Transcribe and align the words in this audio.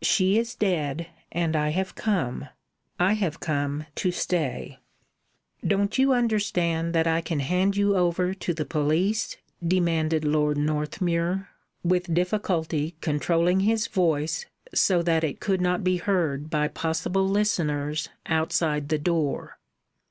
She 0.00 0.38
is 0.38 0.54
dead, 0.54 1.08
and 1.30 1.54
I 1.54 1.68
have 1.68 1.94
come. 1.94 2.48
I 2.98 3.12
have 3.12 3.38
come 3.38 3.84
to 3.96 4.10
stay." 4.10 4.78
"Don't 5.62 5.98
you 5.98 6.14
understand 6.14 6.94
that 6.94 7.06
I 7.06 7.20
can 7.20 7.40
hand 7.40 7.76
you 7.76 7.94
over 7.94 8.32
to 8.32 8.54
the 8.54 8.64
police?" 8.64 9.36
demanded 9.62 10.24
Lord 10.24 10.56
Northmuir, 10.56 11.50
with 11.82 12.14
difficulty 12.14 12.94
controlling 13.02 13.60
his 13.60 13.86
voice 13.86 14.46
so 14.72 15.02
that 15.02 15.22
it 15.22 15.38
could 15.38 15.60
not 15.60 15.84
be 15.84 15.98
heard 15.98 16.48
by 16.48 16.66
possible 16.68 17.28
listeners 17.28 18.08
outside 18.24 18.88
the 18.88 18.98
door. 18.98 19.58